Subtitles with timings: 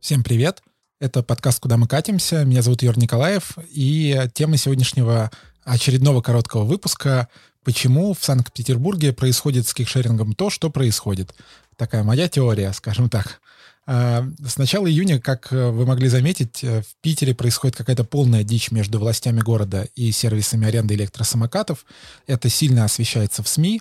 [0.00, 0.62] Всем привет!
[1.00, 2.44] Это подкаст «Куда мы катимся».
[2.44, 5.32] Меня зовут Юр Николаев, и тема сегодняшнего
[5.64, 7.28] очередного короткого выпуска
[7.64, 11.34] «Почему в Санкт-Петербурге происходит с кикшерингом то, что происходит?»
[11.76, 13.40] Такая моя теория, скажем так.
[13.86, 18.98] А, с начала июня, как вы могли заметить, в Питере происходит какая-то полная дичь между
[18.98, 21.86] властями города и сервисами аренды электросамокатов.
[22.26, 23.80] Это сильно освещается в СМИ.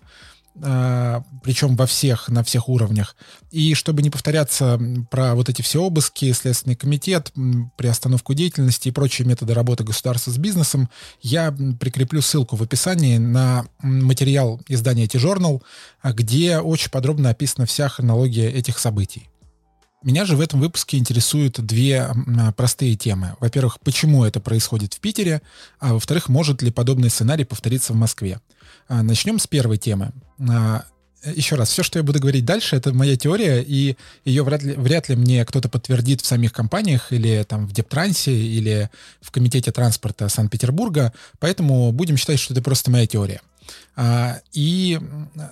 [0.63, 3.15] А, причем во всех, на всех уровнях.
[3.51, 4.79] И чтобы не повторяться
[5.11, 7.33] про вот эти все обыски, Следственный комитет,
[7.77, 10.89] приостановку деятельности и прочие методы работы государства с бизнесом,
[11.21, 15.61] я прикреплю ссылку в описании на материал издания T-Journal,
[16.03, 19.29] где очень подробно описана вся хронология этих событий.
[20.05, 22.07] Меня же в этом выпуске интересуют две
[22.55, 23.35] простые темы.
[23.39, 25.41] Во-первых, почему это происходит в Питере,
[25.79, 28.39] а во-вторых, может ли подобный сценарий повториться в Москве.
[28.87, 30.11] А, начнем с первой темы.
[30.47, 30.85] А,
[31.23, 34.73] еще раз, все, что я буду говорить дальше, это моя теория, и ее вряд ли,
[34.73, 39.71] вряд ли мне кто-то подтвердит в самих компаниях или там в Дептрансе или в Комитете
[39.71, 43.41] транспорта Санкт-Петербурга, поэтому будем считать, что это просто моя теория.
[43.95, 44.99] А, и,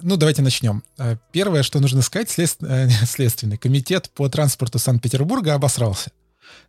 [0.02, 0.84] ну, давайте начнем.
[1.32, 2.58] Первое, что нужно сказать, след...
[3.08, 6.12] Следственный комитет по транспорту Санкт-Петербурга обосрался.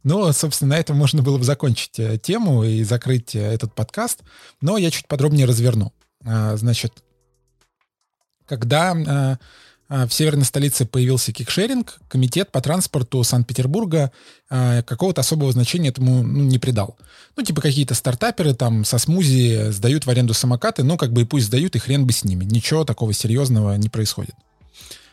[0.03, 4.21] Но, собственно, на этом можно было бы закончить э, тему и закрыть э, этот подкаст,
[4.61, 5.93] но я чуть подробнее разверну.
[6.25, 7.03] А, значит,
[8.47, 9.39] когда а, а,
[9.89, 14.13] в северной столице появился кикшеринг, комитет по транспорту Санкт-Петербурга
[14.49, 16.97] какого-то особого значения этому ну, не придал.
[17.37, 21.25] Ну, типа какие-то стартаперы там со смузи сдают в аренду самокаты, ну, как бы и
[21.25, 22.45] пусть сдают, и хрен бы с ними.
[22.45, 24.35] Ничего такого серьезного не происходит.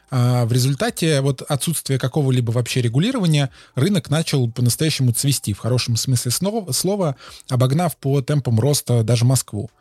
[0.10, 7.16] В результате вот отсутствия какого-либо вообще регулирования рынок начал по-настоящему цвести, в хорошем смысле слова,
[7.50, 9.72] обогнав по темпам роста даже Москву.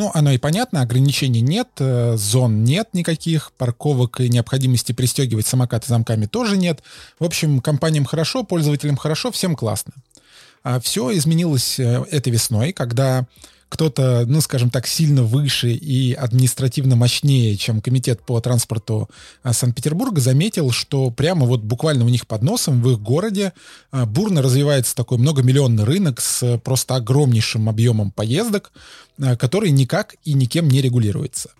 [0.00, 5.88] Ну, оно и понятно, ограничений нет, э, зон нет никаких, парковок и необходимости пристегивать самокаты
[5.88, 6.82] замками тоже нет.
[7.18, 9.92] В общем, компаниям хорошо, пользователям хорошо, всем классно.
[10.64, 13.26] А все изменилось э, этой весной, когда
[13.70, 19.08] кто-то, ну, скажем так, сильно выше и административно мощнее, чем комитет по транспорту
[19.44, 23.52] а, Санкт-Петербурга, заметил, что прямо вот буквально у них под носом в их городе
[23.92, 28.72] а, бурно развивается такой многомиллионный рынок с просто огромнейшим объемом поездок,
[29.22, 31.50] а, который никак и никем не регулируется.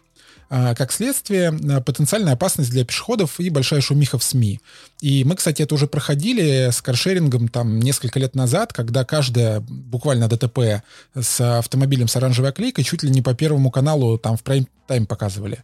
[0.52, 4.60] А, как следствие, а, потенциальная опасность для пешеходов и большая шумиха в СМИ.
[5.00, 10.26] И мы, кстати, это уже проходили с каршерингом там несколько лет назад, когда каждая буквально
[10.26, 10.82] ДТП
[11.14, 15.62] с автомобилем с оранжевой оклейкой чуть ли не по первому каналу там в прайм-тайм показывали.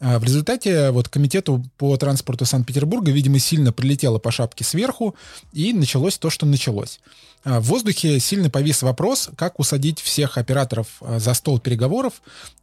[0.00, 5.16] В результате вот комитету по транспорту Санкт-Петербурга, видимо, сильно прилетело по шапке сверху,
[5.54, 7.00] и началось то, что началось.
[7.46, 12.14] В воздухе сильно повис вопрос, как усадить всех операторов э, за стол переговоров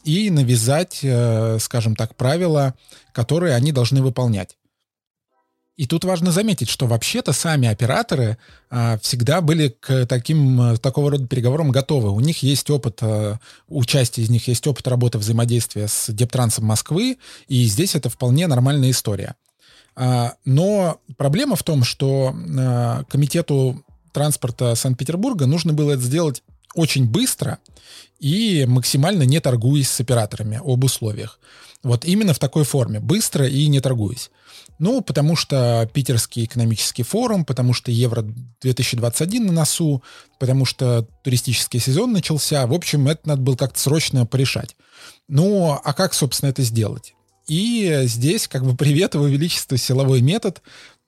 [0.04, 2.74] и навязать, э, скажем так, правила,
[3.14, 4.58] которые они должны выполнять.
[5.78, 8.38] И тут важно заметить, что вообще-то сами операторы
[8.70, 12.12] а, всегда были к таким, э, такого рода переговорам готовы.
[12.12, 16.66] У них есть опыт, а, у части из них есть опыт работы взаимодействия с Дептрансом
[16.66, 17.18] Москвы,
[17.48, 19.36] и здесь это вполне нормальная история.
[19.96, 23.84] А, но проблема в том, что а, комитету
[24.14, 26.44] транспорта Санкт-Петербурга нужно было это сделать
[26.76, 27.60] очень быстро
[28.20, 31.40] и максимально не торгуясь с операторами об условиях.
[31.84, 34.32] Вот именно в такой форме, быстро и не торгуясь.
[34.80, 40.02] Ну, потому что Питерский экономический форум, потому что Евро-2021 на носу,
[40.40, 42.66] потому что туристический сезон начался.
[42.66, 44.76] В общем, это надо было как-то срочно порешать.
[45.28, 47.14] Ну, а как, собственно, это сделать?
[47.48, 50.62] И здесь, как бы, привет, его величество, силовой метод.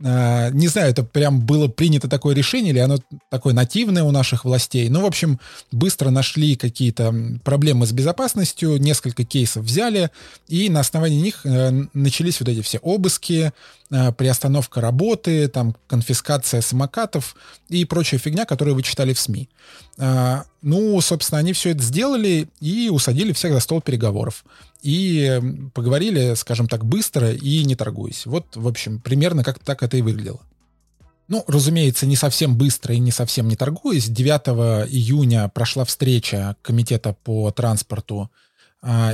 [0.03, 2.97] А, не знаю, это прям было принято такое решение, или оно
[3.29, 4.89] такое нативное у наших властей.
[4.89, 5.39] Ну, в общем,
[5.72, 7.13] быстро нашли какие-то
[7.44, 10.11] проблемы с безопасностью, несколько кейсов взяли,
[10.50, 13.53] и на основании них э, начались вот эти все обыски,
[13.90, 17.35] приостановка работы, там, конфискация самокатов
[17.69, 19.50] и прочая фигня, которую вы читали в СМИ.
[19.97, 24.44] А, ну, собственно, они все это сделали и усадили всех за стол переговоров
[24.81, 25.40] и
[25.73, 28.26] поговорили, скажем так, быстро и не торгуясь.
[28.26, 30.41] Вот, в общем, примерно как так это и выглядело.
[31.28, 34.08] Ну, разумеется, не совсем быстро и не совсем не торгуясь.
[34.08, 38.29] 9 июня прошла встреча Комитета по транспорту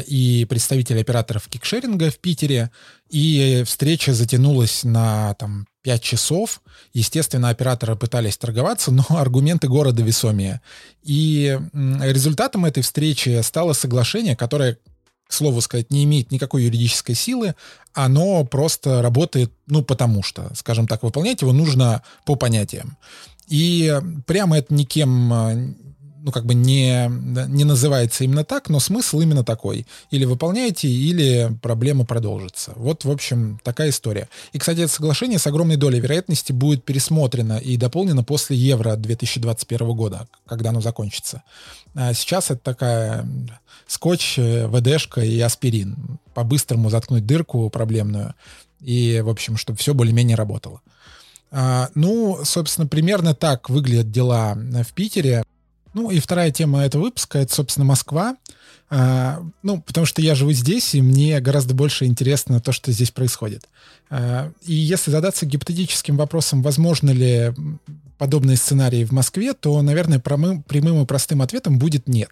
[0.08, 2.72] и представителей операторов кикшеринга в Питере,
[3.10, 6.62] и встреча затянулась на там, 5 часов.
[6.94, 10.62] Естественно, операторы пытались торговаться, но аргументы города весомее.
[11.04, 14.78] И результатом этой встречи стало соглашение, которое
[15.32, 17.56] к слову сказать, не имеет никакой юридической силы,
[17.94, 22.98] оно просто работает, ну, потому что, скажем так, выполнять его нужно по понятиям.
[23.48, 25.78] И прямо это никем,
[26.24, 27.08] ну, как бы не,
[27.48, 29.86] не называется именно так, но смысл именно такой.
[30.12, 32.74] Или выполняете, или проблема продолжится.
[32.76, 34.30] Вот, в общем, такая история.
[34.54, 39.92] И, кстати, это соглашение с огромной долей вероятности будет пересмотрено и дополнено после Евро 2021
[39.94, 41.44] года, когда оно закончится.
[41.96, 43.28] А сейчас это такая
[43.88, 46.20] скотч, ВДшка и аспирин.
[46.34, 48.36] По-быстрому заткнуть дырку проблемную.
[48.80, 50.82] И, в общем, чтобы все более-менее работало.
[51.52, 55.44] А, ну, собственно, примерно так выглядят дела в Питере.
[55.94, 58.38] Ну и вторая тема этого выпуска— это, собственно, Москва.
[58.90, 63.12] А, ну, потому что я живу здесь, и мне гораздо больше интересно то, что здесь
[63.12, 63.68] происходит.
[64.10, 67.54] А, и если задаться гипотетическим вопросом, возможно ли
[68.22, 72.30] подобные сценарии в Москве, то, наверное, прямым, прямым и простым ответом будет нет.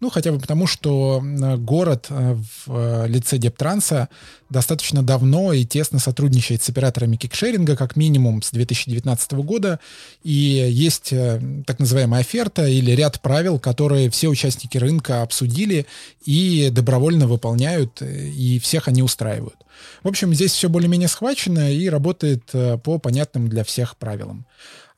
[0.00, 1.22] Ну, хотя бы потому, что
[1.58, 4.08] город э, в э, лице Дептранса
[4.48, 9.78] достаточно давно и тесно сотрудничает с операторами кикшеринга, как минимум с 2019 года,
[10.22, 15.84] и есть э, так называемая оферта или ряд правил, которые все участники рынка обсудили
[16.24, 19.56] и добровольно выполняют, и всех они устраивают.
[20.02, 22.44] В общем, здесь все более-менее схвачено и работает
[22.82, 24.46] по понятным для всех правилам.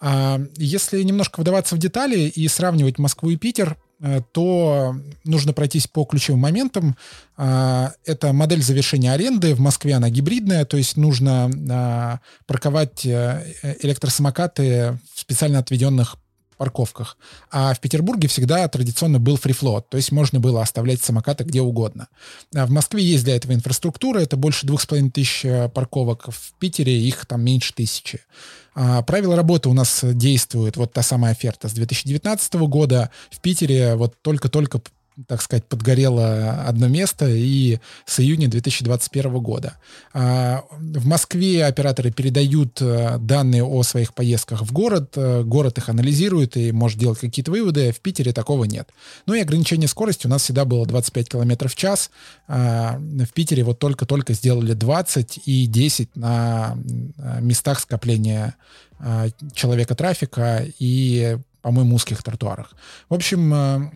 [0.00, 5.88] А если немножко вдаваться в детали и сравнивать Москву и Питер, Э, то нужно пройтись
[5.88, 6.96] по ключевым моментам.
[7.36, 9.54] А, это модель завершения аренды.
[9.54, 16.16] В Москве она гибридная, то есть нужно а, парковать э, электросамокаты в специально отведенных
[16.58, 17.16] парковках.
[17.50, 22.08] А в Петербурге всегда традиционно был фрифлот, то есть можно было оставлять самокаты где угодно.
[22.54, 26.26] А в Москве есть для этого инфраструктура, это больше двух с половиной тысяч э, парковок.
[26.28, 28.20] В Питере их там меньше тысячи.
[28.74, 33.10] А, правила работы у нас действуют, вот та самая оферта с 2019 года.
[33.30, 34.80] В Питере вот только-только
[35.26, 39.76] так сказать, подгорело одно место и с июня 2021 года.
[40.12, 45.88] А, в Москве операторы передают э, данные о своих поездках в город, э, город их
[45.88, 48.90] анализирует и может делать какие-то выводы, в Питере такого нет.
[49.26, 52.10] Ну и ограничение скорости у нас всегда было 25 км в час,
[52.46, 56.76] а, в Питере вот только-только сделали 20 и 10 на
[57.18, 58.54] э, местах скопления
[59.54, 62.74] человека трафика и, по-моему, узких тротуарах.
[63.08, 63.92] В общем,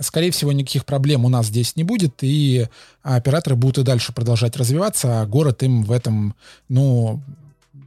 [0.00, 2.68] Скорее всего, никаких проблем у нас здесь не будет, и
[3.02, 6.34] операторы будут и дальше продолжать развиваться, а город им в этом,
[6.68, 7.20] ну,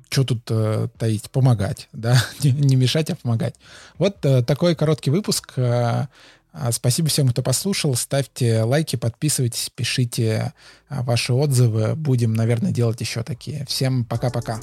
[0.09, 3.55] что тут э, таить, помогать, да, не, не мешать, а помогать.
[3.97, 5.53] Вот э, такой короткий выпуск.
[5.55, 6.07] Э,
[6.53, 7.95] а, спасибо всем, кто послушал.
[7.95, 10.53] Ставьте лайки, подписывайтесь, пишите
[10.89, 11.95] э, ваши отзывы.
[11.95, 13.65] Будем, наверное, делать еще такие.
[13.65, 14.59] Всем пока-пока.